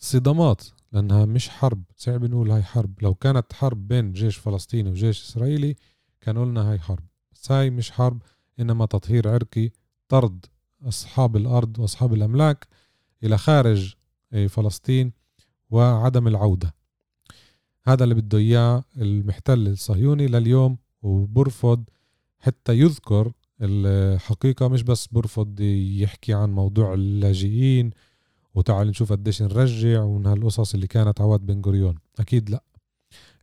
الصدامات 0.00 0.64
لأنها 0.92 1.24
مش 1.24 1.48
حرب. 1.48 1.82
صعب 1.96 2.24
نقول 2.24 2.50
هاي 2.50 2.62
حرب. 2.62 3.02
لو 3.02 3.14
كانت 3.14 3.52
حرب 3.52 3.88
بين 3.88 4.12
جيش 4.12 4.36
فلسطيني 4.36 4.90
وجيش 4.90 5.22
إسرائيلي 5.22 5.76
كانوا 6.20 6.44
لنا 6.44 6.70
هاي 6.70 6.78
حرب. 6.78 7.04
بس 7.32 7.52
هاي 7.52 7.70
مش 7.70 7.90
حرب 7.90 8.22
إنما 8.60 8.86
تطهير 8.86 9.28
عرقي 9.28 9.70
طرد 10.08 10.46
أصحاب 10.82 11.36
الأرض 11.36 11.78
وأصحاب 11.78 12.14
الأملاك 12.14 12.66
إلى 13.24 13.38
خارج 13.38 13.94
إيه، 14.32 14.46
فلسطين 14.46 15.12
وعدم 15.70 16.28
العودة. 16.28 16.74
هذا 17.86 18.04
اللي 18.04 18.14
بده 18.14 18.38
إياه 18.38 18.84
المحتل 18.96 19.68
الصهيوني 19.68 20.26
لليوم 20.26 20.78
وبرفض 21.02 21.84
حتى 22.38 22.78
يذكر 22.78 23.32
الحقيقة 23.60 24.68
مش 24.68 24.82
بس 24.82 25.06
برفض 25.06 25.60
يحكي 25.60 26.34
عن 26.34 26.52
موضوع 26.52 26.94
اللاجئين 26.94 27.90
وتعال 28.54 28.88
نشوف 28.88 29.12
قديش 29.12 29.42
نرجع 29.42 30.02
ومن 30.02 30.26
هالقصص 30.26 30.74
اللي 30.74 30.86
كانت 30.86 31.20
عواد 31.20 31.40
بن 31.46 31.62
غوريون. 31.66 31.98
أكيد 32.18 32.50
لا. 32.50 32.62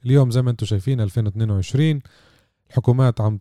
اليوم 0.05 0.31
زي 0.31 0.41
ما 0.41 0.51
أنتم 0.51 0.65
شايفين 0.65 1.01
2022 1.01 2.01
الحكومات 2.69 3.21
عم 3.21 3.39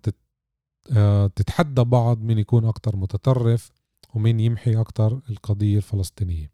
آه، 0.97 1.27
تتحدى 1.27 1.85
بعض 1.85 2.23
مين 2.23 2.39
يكون 2.39 2.65
أكتر 2.65 2.97
متطرف 2.97 3.71
ومين 4.15 4.41
يمحي 4.41 4.81
أكتر 4.81 5.21
القضية 5.31 5.77
الفلسطينية. 5.77 6.53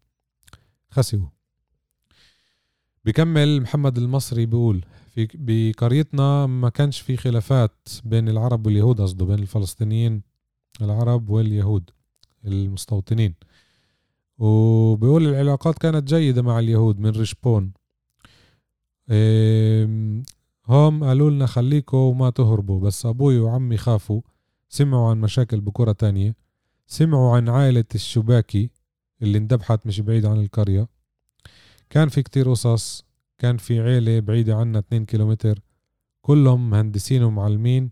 خسئوا 0.89 1.27
بكمل 3.05 3.61
محمد 3.61 3.97
المصري 3.97 4.45
بيقول 4.45 4.85
في 5.15 5.27
بقريتنا 5.33 6.45
ما 6.45 6.69
كانش 6.69 6.99
في 6.99 7.17
خلافات 7.17 7.89
بين 8.03 8.29
العرب 8.29 8.65
واليهود 8.65 9.01
قصده 9.01 9.25
بين 9.25 9.39
الفلسطينيين 9.39 10.21
العرب 10.81 11.29
واليهود 11.29 11.89
المستوطنين. 12.45 13.35
وبيقول 14.37 15.27
العلاقات 15.27 15.77
كانت 15.77 16.07
جيدة 16.07 16.41
مع 16.41 16.59
اليهود 16.59 16.99
من 16.99 17.09
رشبون 17.09 17.71
هم 20.67 21.03
قالوا 21.03 21.29
لنا 21.29 21.45
خليكوا 21.45 21.99
وما 22.11 22.29
تهربوا 22.29 22.79
بس 22.79 23.05
أبوي 23.05 23.39
وعمي 23.39 23.77
خافوا 23.77 24.21
سمعوا 24.69 25.09
عن 25.09 25.21
مشاكل 25.21 25.61
بكرة 25.61 25.91
تانية 25.91 26.35
سمعوا 26.87 27.35
عن 27.35 27.49
عائلة 27.49 27.85
الشباكي 27.95 28.69
اللي 29.21 29.37
اندبحت 29.37 29.87
مش 29.87 29.99
بعيد 29.99 30.25
عن 30.25 30.41
القرية. 30.41 30.87
كان 31.89 32.09
في 32.09 32.23
كتير 32.23 32.49
قصص 32.49 33.05
كان 33.37 33.57
في 33.57 33.79
عيلة 33.79 34.19
بعيدة 34.19 34.55
عنا 34.55 34.79
2 34.79 35.05
كيلومتر 35.05 35.59
كلهم 36.21 36.69
مهندسين 36.69 37.23
ومعلمين 37.23 37.91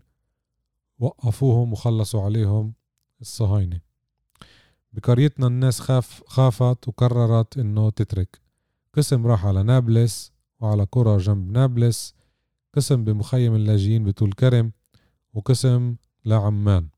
وقفوهم 0.98 1.72
وخلصوا 1.72 2.22
عليهم 2.22 2.74
الصهاينة. 3.20 3.80
بقريتنا 4.92 5.46
الناس 5.46 5.80
خاف 5.80 6.22
خافت 6.26 6.88
وقررت 6.88 7.58
إنه 7.58 7.90
تترك. 7.90 8.40
قسم 8.94 9.26
راح 9.26 9.46
على 9.46 9.62
نابلس 9.62 10.32
وعلى 10.60 10.86
قرى 10.92 11.16
جنب 11.16 11.52
نابلس 11.52 12.14
قسم 12.74 13.04
بمخيم 13.04 13.54
اللاجئين 13.54 14.04
بطول 14.04 14.32
كرم 14.32 14.72
وقسم 15.34 15.96
لعمان. 16.24 16.88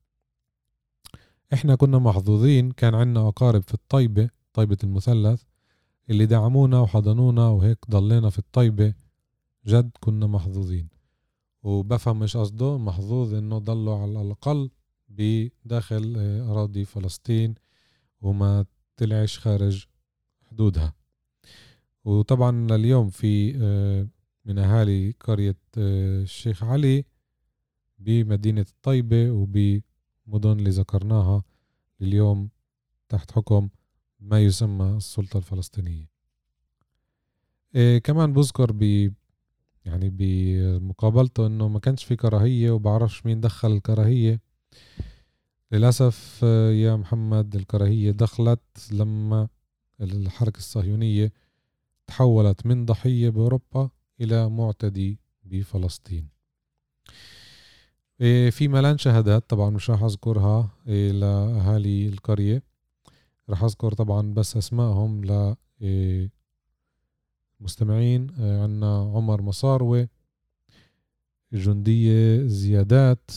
إحنا 1.53 1.75
كنا 1.75 1.99
محظوظين 1.99 2.71
كان 2.71 2.95
عنا 2.95 3.27
أقارب 3.27 3.63
في 3.63 3.73
الطيبة 3.73 4.29
طيبة 4.53 4.77
المثلث 4.83 5.43
اللي 6.11 6.25
دعمونا 6.25 6.79
وحضنونا 6.79 7.47
وهيك 7.47 7.77
ضلينا 7.89 8.29
في 8.29 8.39
الطيبة 8.39 8.93
جد 9.65 9.91
كنا 9.99 10.27
محظوظين. 10.27 10.87
وبفهم 11.63 12.19
مش 12.19 12.37
قصده؟ 12.37 12.77
محظوظ 12.77 13.33
إنه 13.33 13.57
ضلوا 13.57 13.97
على 13.97 14.21
الأقل 14.21 14.69
بداخل 15.09 16.15
آه، 16.17 16.51
أراضي 16.51 16.85
فلسطين 16.85 17.55
وما 18.21 18.65
طلعش 18.97 19.39
خارج 19.39 19.85
حدودها. 20.43 20.93
وطبعا 22.05 22.51
لليوم 22.51 23.09
في 23.09 23.53
آه، 23.61 24.07
من 24.45 24.59
أهالي 24.59 25.11
قرية 25.19 25.57
آه، 25.77 26.21
الشيخ 26.21 26.63
علي 26.63 27.05
بمدينة 27.99 28.65
الطيبة 28.69 29.31
وبمدن 29.31 30.59
اللي 30.59 30.69
ذكرناها 30.69 31.43
اليوم 32.01 32.49
تحت 33.09 33.31
حكم 33.31 33.69
ما 34.21 34.39
يسمى 34.39 34.97
السلطة 34.97 35.37
الفلسطينية. 35.37 36.09
إيه 37.75 37.97
كمان 37.97 38.33
بذكر 38.33 38.71
ب 38.71 39.13
يعني 39.85 40.09
بمقابلته 40.09 41.47
إنه 41.47 41.67
ما 41.67 41.79
كانش 41.79 42.03
في 42.03 42.15
كراهية 42.15 42.71
وبعرفش 42.71 43.25
مين 43.25 43.41
دخل 43.41 43.71
الكراهية. 43.71 44.41
للأسف 45.71 46.43
يا 46.73 46.95
محمد 46.95 47.55
الكراهية 47.55 48.11
دخلت 48.11 48.61
لما 48.91 49.47
الحركة 50.01 50.57
الصهيونية 50.57 51.33
تحولت 52.07 52.65
من 52.65 52.85
ضحية 52.85 53.29
بأوروبا 53.29 53.89
إلى 54.21 54.49
معتدي 54.49 55.19
بفلسطين. 55.43 56.27
إيه 58.21 58.49
في 58.49 58.67
ملان 58.67 58.97
شهادات 58.97 59.49
طبعا 59.49 59.69
مش 59.69 59.89
راح 59.89 60.03
أذكرها 60.03 60.69
إيه 60.87 61.11
لأهالي 61.11 62.07
القرية. 62.07 62.70
رح 63.51 63.63
أذكر 63.63 63.93
طبعا 63.93 64.33
بس 64.33 64.57
أسمائهم 64.57 65.25
ل 65.25 65.55
إيه، 65.81 66.31
مستمعين 67.59 68.29
إيه، 68.29 68.63
عنا 68.63 69.11
عمر 69.15 69.41
مصاروي 69.41 70.09
جندية 71.53 72.47
زيادات 72.47 73.31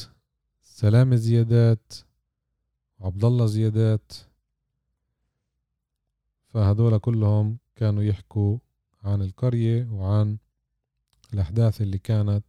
سلامة 0.62 1.16
زيادات 1.16 1.92
عبد 3.00 3.24
الله 3.24 3.46
زيادات. 3.46 4.12
فهدول 6.48 6.98
كلهم 6.98 7.58
كانوا 7.76 8.02
يحكوا 8.02 8.58
عن 9.02 9.22
القرية 9.22 9.88
وعن 9.90 10.38
الأحداث 11.34 11.80
اللي 11.80 11.98
كانت 11.98 12.44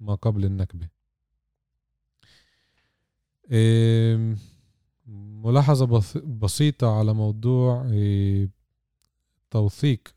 ما 0.00 0.14
قبل 0.14 0.44
النكبة. 0.44 0.88
إيه 3.50 4.36
ملاحظة 5.44 6.02
بسيطة 6.26 6.98
على 6.98 7.14
موضوع 7.14 7.86
التوثيق 9.44 10.08
آه، 10.08 10.12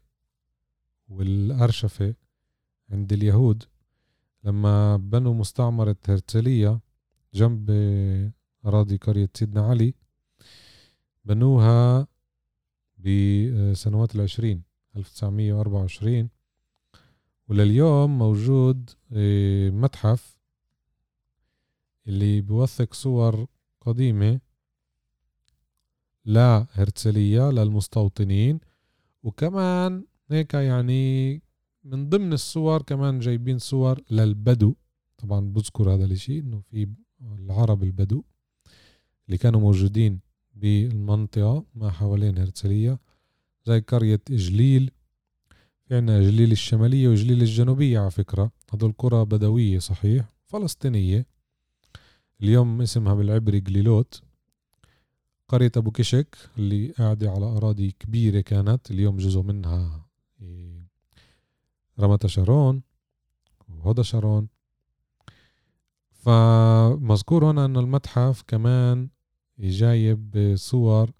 والأرشفة 1.13 2.15
عند 2.91 3.13
اليهود. 3.13 3.63
لما 4.43 4.97
بنوا 4.97 5.33
مستعمرة 5.33 5.95
هرتلية 6.07 6.79
جنب 7.33 7.71
أراضي 8.65 8.97
قرية 8.97 9.29
سيدنا 9.33 9.61
علي 9.61 9.93
بنوها 11.25 12.07
بسنوات 12.97 14.15
العشرين 14.15 14.63
1924 14.95 16.29
ولليوم 17.47 18.17
موجود 18.17 18.89
آه، 19.11 19.69
متحف 19.69 20.37
اللي 22.07 22.41
بيوثق 22.41 22.93
صور 22.93 23.47
قديمة 23.81 24.39
لهرتسلية 26.25 27.51
للمستوطنين 27.51 28.59
وكمان 29.23 30.03
هيك 30.31 30.53
يعني 30.53 31.41
من 31.83 32.09
ضمن 32.09 32.33
الصور 32.33 32.81
كمان 32.81 33.19
جايبين 33.19 33.57
صور 33.59 34.01
للبدو. 34.11 34.75
طبعا 35.17 35.39
بذكر 35.39 35.93
هذا 35.93 36.05
الإشي 36.05 36.39
إنه 36.39 36.59
في 36.59 36.87
العرب 37.39 37.83
البدو 37.83 38.23
اللي 39.27 39.37
كانوا 39.37 39.59
موجودين 39.59 40.19
بالمنطقة 40.55 41.65
ما 41.75 41.91
حوالين 41.91 42.37
هرتسلية 42.37 42.99
زي 43.65 43.79
قرية 43.79 44.21
إجليل. 44.31 44.91
في 45.85 45.95
عنا 45.95 46.19
إجليل 46.19 46.51
الشمالية 46.51 47.07
وإجليل 47.07 47.41
الجنوبية 47.41 47.99
على 47.99 48.11
فكرة. 48.11 48.51
هدول 48.73 48.93
قرى 48.97 49.25
بدوية 49.25 49.79
صحيح 49.79 50.25
فلسطينية. 50.45 51.25
اليوم 52.41 52.81
اسمها 52.81 53.13
بالعبري 53.13 53.59
جليلوت. 53.59 54.21
قرية 55.53 55.71
أبو 55.77 55.91
كشك 55.91 56.37
اللي 56.57 56.91
قاعدة 56.91 57.31
على 57.31 57.45
أراضي 57.45 57.91
كبيرة 57.91 58.41
كانت 58.41 58.91
اليوم 58.91 59.17
جزء 59.17 59.41
منها 59.41 60.05
إيه، 60.41 60.87
رمت 61.99 62.25
شارون 62.25 62.81
وهدى 63.69 64.03
شارون. 64.03 64.47
فمذكور 66.11 67.51
هنا 67.51 67.65
أن 67.65 67.77
المتحف 67.77 68.43
كمان 68.47 69.09
جايب 69.59 70.53
صور 70.57 71.11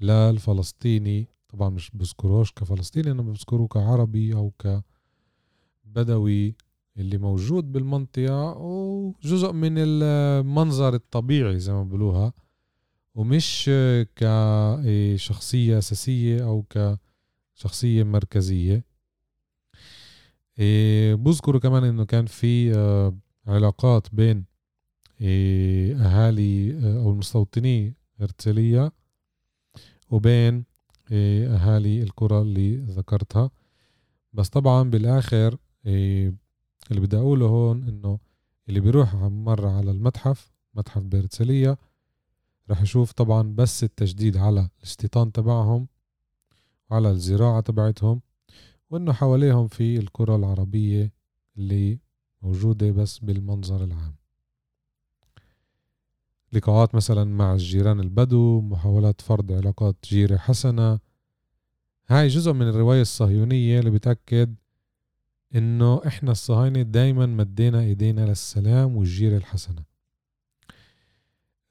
للفلسطيني. 0.00 1.28
طبعا 1.48 1.68
مش 1.68 1.90
بذكروش 1.94 2.52
كفلسطيني 2.52 3.10
انما 3.10 3.32
بذكروه 3.32 3.68
كعربي 3.68 4.34
أو 4.34 4.52
كبدوي 5.84 6.54
اللي 6.96 7.18
موجود 7.18 7.72
بالمنطقة 7.72 8.56
وجزء 8.58 9.52
من 9.52 9.74
المنظر 9.78 10.94
الطبيعي 10.94 11.58
زي 11.58 11.72
ما 11.72 11.84
بقولوها 11.84 12.32
ومش 13.16 13.70
كشخصية 14.16 15.78
أساسية 15.78 16.44
أو 16.44 16.64
كشخصية 17.56 18.02
مركزية. 18.02 18.84
إيه، 20.58 21.14
بذكروا 21.14 21.60
كمان 21.60 21.84
إنه 21.84 22.04
كان 22.04 22.26
في 22.26 22.74
آه، 22.74 23.16
علاقات 23.46 24.14
بين 24.14 24.44
إيه، 25.20 25.96
أهالي 25.96 26.74
آه، 26.74 26.98
أو 27.02 27.10
المستوطنين 27.10 27.94
هرتسلية 28.20 28.92
وبين 30.10 30.64
إيه، 31.12 31.54
أهالي 31.54 32.02
القرى 32.02 32.40
اللي 32.40 32.76
ذكرتها. 32.76 33.50
بس 34.32 34.48
طبعا 34.48 34.90
بالآخر 34.90 35.56
اللي 35.86 37.00
بدي 37.00 37.16
أقوله 37.16 37.46
هون 37.46 37.82
إنه 37.88 38.18
اللي 38.68 38.80
بيروح 38.80 39.14
مرة 39.14 39.70
على 39.70 39.90
المتحف 39.90 40.52
متحف 40.74 41.02
بيرتسلية 41.02 41.78
رح 42.70 42.82
يشوف 42.82 43.12
طبعا 43.12 43.42
بس 43.42 43.84
التجديد 43.84 44.36
على 44.36 44.68
الاستيطان 44.78 45.32
تبعهم 45.32 45.88
وعلى 46.90 47.10
الزراعة 47.10 47.60
تبعتهم 47.60 48.20
وإنه 48.90 49.12
حواليهم 49.12 49.68
في 49.68 49.98
القرى 49.98 50.34
العربية 50.34 51.12
اللي 51.58 51.98
موجودة 52.42 52.90
بس 52.90 53.18
بالمنظر 53.18 53.84
العام. 53.84 54.14
لقاءات 56.52 56.94
مثلا 56.94 57.24
مع 57.24 57.52
الجيران 57.52 58.00
البدو 58.00 58.60
محاولات 58.60 59.20
فرض 59.20 59.52
علاقات 59.52 59.96
جيرة 60.04 60.36
حسنة. 60.36 60.98
هاي 62.08 62.28
جزء 62.28 62.52
من 62.52 62.68
الرواية 62.68 63.00
الصهيونية 63.00 63.78
اللي 63.78 63.90
بتأكد 63.90 64.54
إنه 65.54 66.00
إحنا 66.06 66.32
الصهاينة 66.32 66.82
دايما 66.82 67.26
مدينا 67.26 67.80
إيدينا 67.80 68.20
للسلام 68.20 68.96
والجيرة 68.96 69.36
الحسنة. 69.36 69.95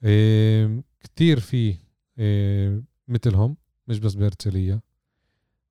إيه 0.06 0.84
كتير 1.00 1.40
في 1.40 1.78
إيه 2.20 2.84
مثلهم 3.08 3.58
مش 3.88 4.00
بس 4.00 4.14
بهرتلية 4.14 4.82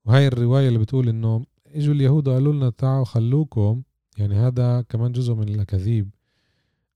وهاي 0.05 0.27
الرواية 0.27 0.69
اللي 0.69 0.79
بتقول 0.79 1.09
إنه 1.09 1.47
إجوا 1.67 1.95
اليهود 1.95 2.29
قالوا 2.29 2.53
لنا 2.53 2.71
تعالوا 2.71 3.05
خلوكم 3.05 3.83
يعني 4.19 4.35
هذا 4.35 4.83
كمان 4.83 5.13
جزء 5.13 5.35
من 5.35 5.49
الأكاذيب. 5.49 6.11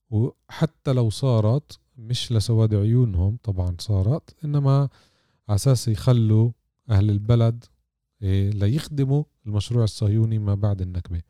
وحتى 0.09 0.93
لو 0.93 1.09
صارت 1.09 1.79
مش 1.97 2.31
لسواد 2.31 2.75
عيونهم 2.75 3.37
طبعا 3.43 3.75
صارت 3.79 4.35
إنما 4.45 4.89
على 5.49 5.55
أساس 5.55 5.87
يخلوا 5.87 6.51
أهل 6.89 7.09
البلد 7.09 7.65
إيه 8.21 8.49
ليخدموا 8.49 9.23
المشروع 9.45 9.83
الصهيوني 9.83 10.39
ما 10.39 10.55
بعد 10.55 10.81
النكبة. 10.81 11.21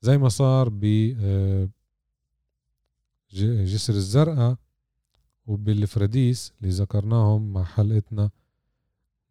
زي 0.00 0.18
ما 0.18 0.28
صار 0.28 0.68
ب 0.68 0.84
آه، 1.20 1.68
جسر 3.64 3.94
الزرقاء 3.94 4.56
وبالفراديس 5.46 6.52
اللي 6.60 6.72
ذكرناهم 6.72 7.52
مع 7.52 7.64
حلقتنا 7.64 8.30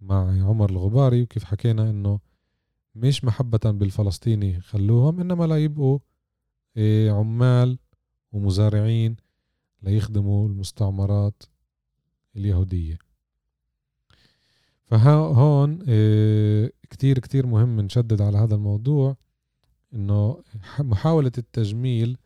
مع 0.02 0.48
عمر 0.48 0.70
الغباري 0.70 1.22
وكيف 1.22 1.44
حكينا 1.44 1.90
إنه 1.90 2.20
مش 2.96 3.24
محبة 3.24 3.60
بالفلسطيني 3.72 4.62
خلوهم 4.62 5.20
إنما 5.20 5.46
لا 5.48 5.64
يبقوا 5.64 6.00
إيه، 6.78 7.12
عمال 7.12 7.78
ومزارعين 8.32 9.16
ليخدموا 9.84 10.48
المستعمرات 10.48 11.44
اليهودية. 12.36 12.98
فهون 14.86 15.82
إيه، 15.82 16.74
كتير 16.90 17.20
كتير 17.20 17.48
مهم 17.48 17.80
نشدد 17.80 18.22
على 18.22 18.38
هذا 18.38 18.56
الموضوع 18.56 19.16
إنه 19.94 20.44
محاولة 20.80 21.32
التجميل 21.38 22.18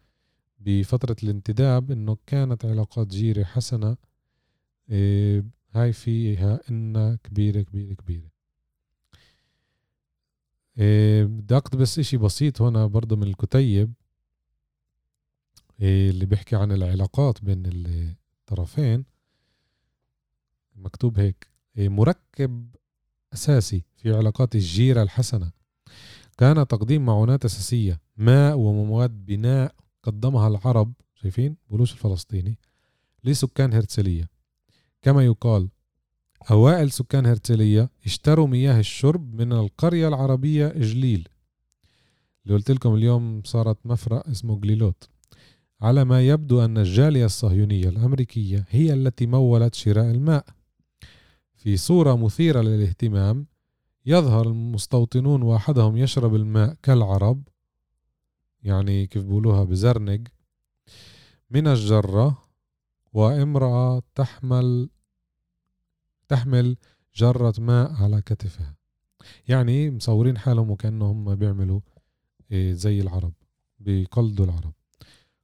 بفترة 0.66 1.16
الانتداب 1.24 1.92
إنه 1.92 2.18
كانت 2.28 2.66
علاقات 2.66 3.08
جيرة 3.08 3.44
حسنة 3.44 3.98
إيه 4.90 5.46
هاي 5.74 5.94
فيها 5.94 6.60
إن 6.70 7.16
كبيرة 7.24 7.62
كبيرة 7.62 7.94
كبيرة. 7.94 8.30
إيه 10.78 11.24
بدي 11.26 11.58
أقتبس 11.58 12.00
إشي 12.00 12.18
بسيط 12.18 12.62
هنا 12.62 12.86
برضه 12.86 13.16
من 13.16 13.24
الكتيب 13.24 13.94
إيه 15.82 16.10
اللي 16.10 16.26
بيحكي 16.26 16.56
عن 16.56 16.72
العلاقات 16.72 17.44
بين 17.44 17.64
الطرفين. 17.66 19.06
مكتوب 20.76 21.20
هيك 21.20 21.48
مركب 21.78 22.76
أساسي 23.34 23.84
في 23.96 24.14
علاقات 24.14 24.56
الجيرة 24.56 25.02
الحسنة. 25.04 25.52
كان 26.38 26.68
تقديم 26.68 27.06
معونات 27.06 27.46
أساسية 27.46 28.02
ماء 28.18 28.58
ومواد 28.58 29.26
بناء 29.26 29.76
قدمها 30.06 30.48
العرب 30.48 30.94
شايفين؟ 31.16 31.58
بولوش 31.70 31.92
الفلسطيني 31.94 32.60
لسكان 33.24 33.74
هرتسلية 33.74 34.30
كما 35.02 35.26
يقال 35.26 35.70
أوائل 36.52 36.92
سكان 36.92 37.26
هرتسلية 37.26 37.90
اشتروا 38.06 38.48
مياه 38.48 38.80
الشرب 38.80 39.36
من 39.36 39.54
القرية 39.54 40.08
العربية 40.08 40.68
إجليل. 40.68 41.28
اللي 42.46 42.58
قلت 42.58 42.72
لكم 42.72 42.96
اليوم 42.96 43.42
صارت 43.46 43.78
مفرق 43.86 44.30
اسمه 44.30 44.60
جليلوت. 44.60 45.10
على 45.82 46.06
ما 46.06 46.28
يبدو 46.28 46.66
أن 46.66 46.78
الجالية 46.78 47.26
الصهيونية 47.26 47.90
الأمريكية 47.90 48.66
هي 48.70 48.94
التي 48.94 49.26
مولت 49.26 49.76
شراء 49.76 50.12
الماء. 50.12 50.46
في 51.56 51.78
صورة 51.78 52.16
مثيرة 52.16 52.62
للاهتمام 52.62 53.46
يظهر 54.06 54.48
المستوطنون 54.48 55.42
وأحدهم 55.42 55.98
يشرب 55.98 56.36
الماء 56.36 56.76
كالعرب 56.84 57.44
يعني 58.66 59.08
كيف 59.08 59.24
بقولوها 59.24 59.64
بزرنق 59.64 60.24
من 61.50 61.68
الجرة 61.68 62.38
وامرأة 63.14 64.02
تحمل 64.16 64.90
تحمل 66.28 66.78
جرة 67.16 67.54
ماء 67.60 67.94
على 67.94 68.22
كتفها. 68.22 68.76
يعني 69.48 69.92
مصورين 69.92 70.38
حالهم 70.38 70.72
وكأنهم 70.72 71.36
بيعملوا 71.36 71.80
إيه، 72.52 72.74
زي 72.74 73.02
العرب 73.02 73.34
بيقلدوا 73.80 74.46
العرب. 74.46 74.74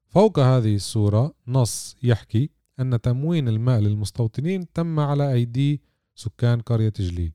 فوق 0.07 0.39
هذه 0.39 0.75
الصورة 0.75 1.33
نص 1.47 1.95
يحكي 2.03 2.49
أن 2.79 3.01
تموين 3.01 3.47
الماء 3.47 3.79
للمستوطنين 3.79 4.73
تم 4.73 4.99
على 4.99 5.33
أيدي 5.33 5.81
سكان 6.15 6.61
قرية 6.61 6.93
جليل 6.99 7.33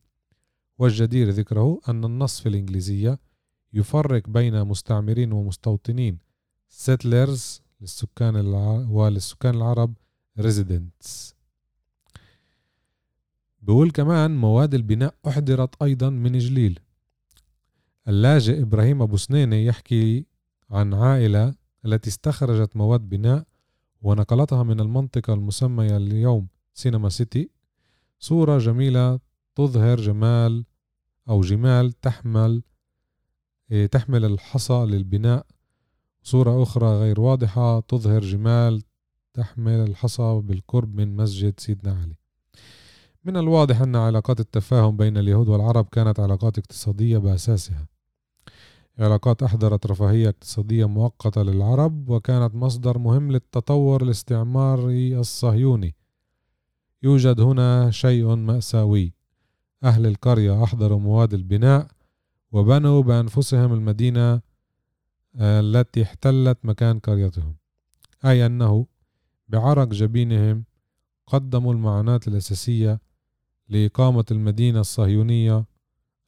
والجدير 0.78 1.30
ذكره 1.30 1.80
أن 1.88 2.04
النص 2.04 2.40
في 2.40 2.48
الإنجليزية 2.48 3.18
يفرق 3.76 4.28
بين 4.28 4.64
مستعمرين 4.64 5.32
ومستوطنين. 5.32 6.18
Settlers 6.84 7.60
للسكان 7.80 8.36
الع... 8.36 8.86
وللسكان 8.90 9.54
العرب 9.54 9.94
residents. 10.40 11.34
بقول 13.62 13.90
كمان 13.90 14.36
مواد 14.36 14.74
البناء 14.74 15.14
أحضرت 15.28 15.82
أيضا 15.82 16.10
من 16.10 16.38
جليل. 16.38 16.80
اللاجئ 18.08 18.62
إبراهيم 18.62 19.02
أبو 19.02 19.16
سنينة 19.16 19.56
يحكي 19.56 20.26
عن 20.70 20.94
عائلة 20.94 21.54
التي 21.84 22.10
استخرجت 22.10 22.76
مواد 22.76 23.00
بناء 23.08 23.44
ونقلتها 24.02 24.62
من 24.62 24.80
المنطقة 24.80 25.34
المسمية 25.34 25.96
اليوم 25.96 26.48
سينما 26.74 27.08
سيتي 27.08 27.50
صورة 28.18 28.58
جميلة 28.58 29.20
تظهر 29.54 30.00
جمال 30.00 30.64
أو 31.28 31.40
جمال 31.40 31.92
تحمل 31.92 32.62
تحمل 33.90 34.24
الحصى 34.24 34.84
للبناء. 34.84 35.46
صورة 36.22 36.62
أخرى 36.62 36.86
غير 36.86 37.20
واضحة 37.20 37.80
تظهر 37.80 38.20
جمال 38.20 38.82
تحمل 39.34 39.80
الحصى 39.80 40.40
بالقرب 40.44 40.96
من 40.96 41.16
مسجد 41.16 41.60
سيدنا 41.60 41.92
علي. 42.02 42.16
من 43.24 43.36
الواضح 43.36 43.80
أن 43.80 43.96
علاقات 43.96 44.40
التفاهم 44.40 44.96
بين 44.96 45.16
اليهود 45.18 45.48
والعرب 45.48 45.88
كانت 45.92 46.20
علاقات 46.20 46.58
اقتصادية 46.58 47.18
بأساسها. 47.18 47.86
علاقات 48.98 49.42
أحضرت 49.42 49.86
رفاهية 49.86 50.28
اقتصادية 50.28 50.84
مؤقتة 50.84 51.42
للعرب 51.42 52.08
وكانت 52.08 52.54
مصدر 52.54 52.98
مهم 52.98 53.32
للتطور 53.32 54.02
الاستعماري 54.02 55.18
الصهيوني. 55.18 55.94
يوجد 57.02 57.40
هنا 57.40 57.90
شيء 57.90 58.34
مأساوي. 58.34 59.12
أهل 59.84 60.06
القرية 60.06 60.64
أحضروا 60.64 60.98
مواد 60.98 61.34
البناء 61.34 61.95
وبنوا 62.56 63.02
بأنفسهم 63.02 63.72
المدينة 63.72 64.40
آه، 65.36 65.60
التي 65.60 66.02
احتلت 66.02 66.58
مكان 66.64 66.98
قريتهم. 66.98 67.56
أي 68.24 68.46
أنه 68.46 68.86
بعرق 69.48 69.88
جبينهم 69.88 70.64
قدموا 71.26 71.72
المعونات 71.72 72.28
الأساسية 72.28 73.00
لإقامة 73.68 74.24
المدينة 74.30 74.80
الصهيونية 74.80 75.64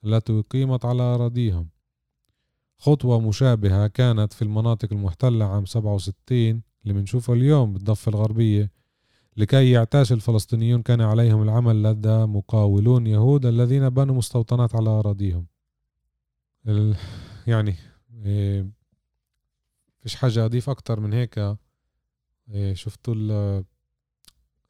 التي 0.05 0.39
أقيمت 0.39 0.85
على 0.85 1.03
أراضيهم. 1.03 1.69
خطوة 2.79 3.21
مشابهة 3.21 3.87
كانت 3.87 4.33
في 4.33 4.43
المناطق 4.43 4.93
المحتلة 4.93 5.45
عام 5.45 5.67
67 5.67 6.63
اللي 6.83 6.95
بنشوفها 6.95 7.35
اليوم 7.35 7.73
بالضفة 7.73 8.11
الغربية 8.11 8.71
لكي 9.37 9.71
يعتاش 9.71 10.13
الفلسطينيون 10.13 10.83
كان 10.83 11.01
عليهم 11.01 11.43
العمل 11.43 11.83
لدى 11.83 12.27
مقاولون 12.27 13.07
يهود 13.07 13.47
الذين 13.47 13.89
بنوا 13.89 14.15
مستوطنات 14.15 14.75
على 14.75 14.89
أراضيهم. 14.89 15.47
يعني 17.47 17.75
إيه، 18.25 18.71
فيش 20.01 20.15
حاجة 20.15 20.45
أضيف 20.45 20.71
أكتر 20.71 21.01
من 21.01 21.13
هيك؟ 21.13 21.57
إيه، 22.51 22.75
شفتوا 22.75 23.15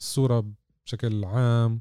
الصورة 0.01 0.53
بشكل 0.85 1.25
عام 1.25 1.81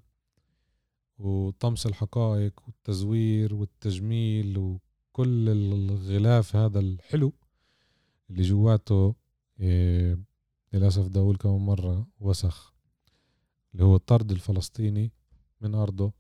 وطمس 1.19 1.85
الحقائق 1.85 2.53
والتزوير 2.67 3.55
والتجميل 3.55 4.57
وكل 4.57 5.49
الغلاف 5.49 6.55
هذا 6.55 6.79
الحلو 6.79 7.33
اللي 8.29 8.41
جواته 8.41 9.15
إيه 9.59 10.19
للأسف 10.73 11.07
بدي 11.07 11.19
أقول 11.19 11.37
كمان 11.37 11.65
مرة 11.65 12.07
وسخ 12.19 12.73
اللي 13.73 13.83
هو 13.83 13.95
الطرد 13.95 14.31
الفلسطيني 14.31 15.11
من 15.61 15.75
أرضه 15.75 16.13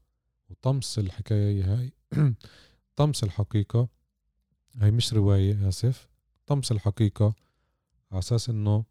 وطمس 0.49 0.99
الحكاية 0.99 1.73
هاي. 1.73 1.93
طمس 2.97 3.23
الحقيقة 3.23 3.87
هاي 4.75 4.91
مش 4.91 5.13
رواية 5.13 5.67
آسف. 5.67 6.09
طمس 6.45 6.71
الحقيقة 6.71 7.33
على 8.11 8.19
أساس 8.19 8.49
إنه 8.49 8.85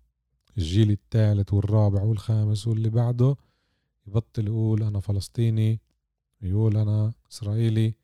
الجيل 0.58 0.90
الثالث 0.90 1.52
والرابع 1.52 2.02
والخامس 2.02 2.66
واللي 2.68 2.90
بعده 2.90 3.36
يبطل 4.06 4.46
يقول 4.46 4.82
أنا 4.82 5.00
فلسطيني 5.00 5.80
يقول 6.42 6.76
أنا 6.76 7.12
إسرائيلي 7.32 7.94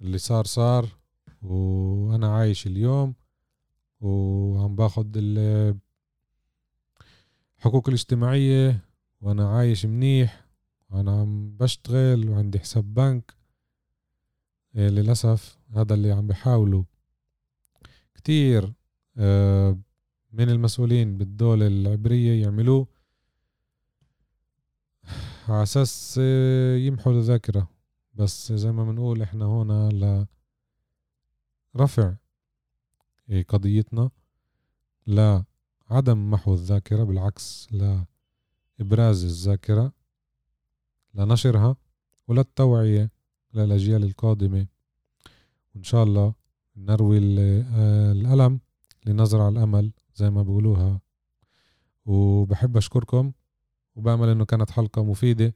اللي 0.00 0.18
صار 0.18 0.44
صار 0.44 0.88
وأنا 1.42 2.36
عايش 2.36 2.66
اليوم 2.66 3.14
وعم 4.00 4.76
باخد 4.76 5.16
الحقوق 5.16 5.78
الاجتماعية 7.88 8.84
وأنا 9.20 9.48
عايش 9.48 9.86
منيح 9.86 10.46
وأنا 10.90 11.20
عم 11.20 11.56
بشتغل 11.56 12.28
وعندي 12.28 12.58
حساب 12.58 12.94
بنك. 12.94 13.35
للأسف 14.76 15.58
هذا 15.76 15.94
اللي 15.94 16.12
عم 16.12 16.26
بيحاولوا 16.26 16.84
كتير 18.14 18.72
آه، 19.18 19.78
من 20.32 20.50
المسؤولين 20.50 21.18
بالدولة 21.18 21.66
العبرية 21.66 22.42
يعملوه 22.42 22.86
على 25.48 25.62
أساس 25.62 26.20
آه، 26.22 26.76
يمحوا 26.76 27.12
الذاكرة. 27.12 27.68
بس 28.14 28.52
زي 28.52 28.72
ما 28.72 28.84
بنقول 28.84 29.22
إحنا 29.22 29.44
هنا 29.44 30.26
لرفع 31.74 32.14
آه، 33.30 33.42
قضيتنا 33.42 34.10
لا 35.06 35.44
عدم 35.90 36.30
محو 36.30 36.54
الذاكرة 36.54 37.04
بالعكس 37.04 37.68
لإبراز 37.72 39.24
الذاكرة 39.24 39.92
لنشرها 41.14 41.76
وللتوعية. 42.28 43.15
للأجيال 43.54 44.04
القادمة. 44.04 44.66
وإن 45.74 45.82
شاء 45.82 46.02
الله 46.04 46.34
نروي 46.76 47.18
آه، 47.18 48.12
الألم 48.12 48.60
لنزرع 49.06 49.48
الأمل 49.48 49.92
زي 50.14 50.30
ما 50.30 50.42
بقولوها 50.42 51.00
وبحب 52.06 52.76
أشكركم 52.76 53.32
وبأمل 53.96 54.28
إنه 54.28 54.44
كانت 54.44 54.70
حلقة 54.70 55.04
مفيدة. 55.04 55.54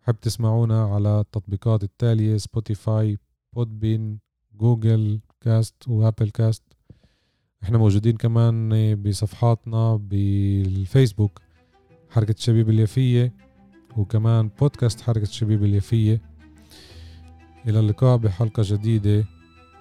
حب 0.00 0.20
تسمعونا 0.20 0.84
على 0.84 1.20
التطبيقات 1.20 1.82
التالية 1.82 2.36
Spotify 2.36 3.18
Podbean 3.52 4.18
Google 4.54 5.20
Cast 5.40 5.88
و 5.88 5.95
Apple 5.95 6.30
Cast 6.30 6.62
إحنا 7.62 7.78
موجودين 7.78 8.16
كمان 8.16 8.68
بصفحاتنا 9.02 9.96
بالفيسبوك 9.96 11.40
حركة 12.10 12.32
الشبيب 12.32 12.70
اليافية 12.70 13.32
وكمان 13.96 14.48
بودكاست 14.48 15.00
حركة 15.00 15.22
الشبيب 15.22 15.64
اليافية. 15.64 16.31
إلى 17.68 17.80
اللقاء 17.80 18.16
بحلقة 18.16 18.62
جديدة. 18.66 19.24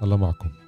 الله 0.04 0.18
معكم. 0.18 0.61